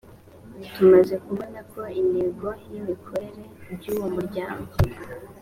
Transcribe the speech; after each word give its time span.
tumaze 0.73 1.15
kubona 1.25 1.59
ko 1.71 1.81
intego 2.01 2.47
n’imikorere 2.69 3.43
by’uwo 3.77 4.07
muryango 4.15 4.71